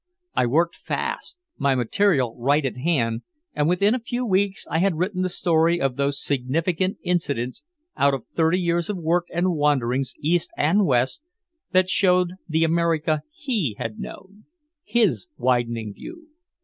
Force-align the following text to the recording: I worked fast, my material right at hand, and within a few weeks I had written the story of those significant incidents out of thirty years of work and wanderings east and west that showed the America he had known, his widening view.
I 0.33 0.47
worked 0.47 0.77
fast, 0.77 1.37
my 1.59 1.75
material 1.75 2.35
right 2.35 2.65
at 2.65 2.75
hand, 2.75 3.21
and 3.53 3.69
within 3.69 3.93
a 3.93 3.99
few 3.99 4.25
weeks 4.25 4.65
I 4.67 4.79
had 4.79 4.95
written 4.95 5.21
the 5.21 5.29
story 5.29 5.79
of 5.79 5.95
those 5.95 6.19
significant 6.19 6.97
incidents 7.03 7.61
out 7.95 8.15
of 8.15 8.25
thirty 8.35 8.59
years 8.59 8.89
of 8.89 8.97
work 8.97 9.27
and 9.31 9.53
wanderings 9.53 10.15
east 10.19 10.49
and 10.57 10.87
west 10.87 11.21
that 11.71 11.87
showed 11.87 12.31
the 12.49 12.63
America 12.63 13.21
he 13.31 13.75
had 13.77 13.99
known, 13.99 14.45
his 14.83 15.27
widening 15.37 15.93
view. 15.93 16.29